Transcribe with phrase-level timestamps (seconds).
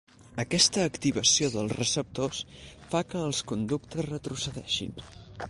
[0.43, 2.41] Aquesta activació dels receptors
[2.95, 4.99] fa que els conductes retrocedeixin.